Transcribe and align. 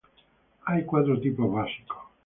Hay 0.65 0.83
cuatro 0.83 1.19
tipos 1.21 1.53
básicos. 1.53 1.97